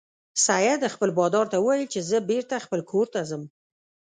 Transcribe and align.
سید 0.45 0.81
خپل 0.93 1.09
بادار 1.19 1.45
ته 1.51 1.57
وویل 1.59 1.87
چې 1.93 1.99
زه 2.09 2.17
بیرته 2.29 2.55
کور 2.89 3.05
ته 3.13 3.19
ځم. 3.29 3.43